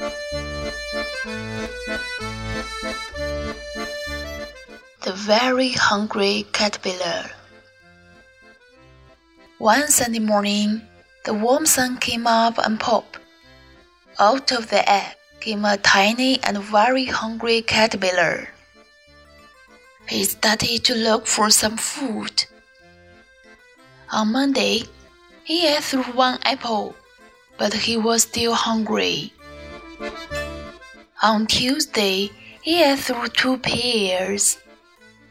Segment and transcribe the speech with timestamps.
[0.00, 0.08] The
[5.12, 7.30] very hungry caterpillar.
[9.58, 10.80] One Sunday morning,
[11.26, 13.18] the warm sun came up and popped.
[14.18, 18.48] Out of the egg came a tiny and very hungry caterpillar.
[20.08, 22.46] He started to look for some food.
[24.10, 24.84] On Monday,
[25.44, 26.96] he ate through one apple,
[27.58, 29.34] but he was still hungry.
[31.22, 32.30] On Tuesday,
[32.62, 34.58] he ate through two pears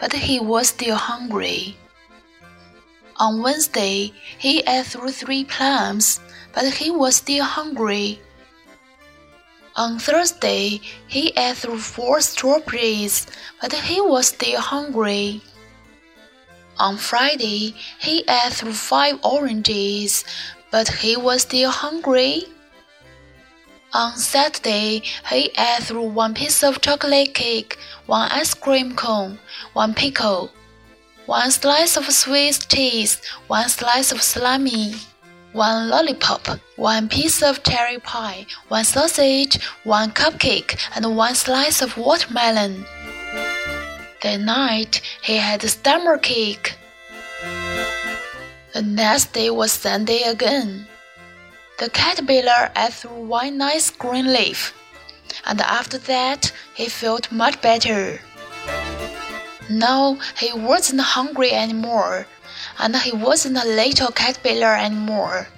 [0.00, 1.76] but he was still hungry.
[3.16, 6.18] On Wednesday, he ate through three plums,
[6.54, 8.18] but he was still hungry.
[9.76, 13.26] On Thursday, he ate through four strawberries,
[13.60, 15.42] but he was still hungry.
[16.78, 20.24] On Friday, he ate through five oranges,
[20.70, 22.44] but he was still hungry.
[23.92, 29.40] On Saturday, he ate through one piece of chocolate cake, one ice cream cone,
[29.72, 30.52] one pickle,
[31.26, 34.94] one slice of Swiss cheese, one slice of salami,
[35.52, 36.46] one lollipop,
[36.76, 42.84] one piece of cherry pie, one sausage, one cupcake, and one slice of watermelon.
[44.22, 46.76] That night, he had a stomach ache.
[48.72, 50.86] The next day was Sunday again.
[51.80, 54.74] The caterpillar ate one nice green leaf,
[55.46, 58.20] and after that he felt much better.
[59.70, 62.26] Now he wasn't hungry anymore,
[62.78, 65.48] and he wasn't a little caterpillar anymore.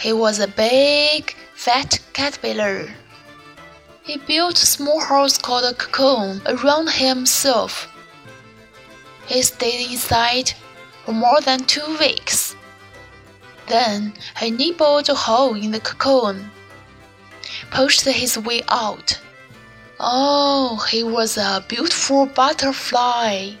[0.00, 2.88] He was a big, fat caterpillar.
[4.02, 7.86] He built a small house called a cocoon around himself.
[9.26, 10.54] He stayed inside
[11.04, 12.56] for more than two weeks.
[13.66, 16.50] Then he nibbled a hole in the cocoon,
[17.70, 19.18] pushed his way out.
[20.00, 23.52] Oh, he was a beautiful butterfly.